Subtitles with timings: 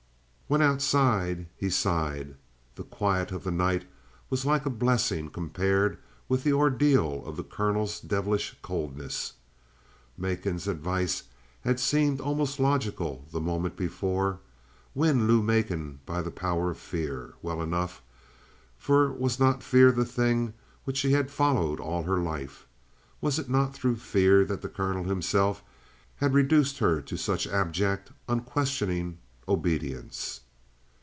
[0.51, 2.35] When outside, he sighed;
[2.75, 3.85] the quiet of the night
[4.29, 9.31] was like a blessing compared with the ordeal of the colonel's devilish coldness.
[10.17, 11.23] Macon's advice
[11.61, 14.41] had seemed almost logical the moment before.
[14.93, 18.01] Win Lou Macon by the power of fear, well enough,
[18.77, 22.67] for was not fear the thing which she had followed all her life?
[23.21, 25.63] Was it not through fear that the colonel himself
[26.17, 30.41] had reduced her to such abject, unquestioning obedience?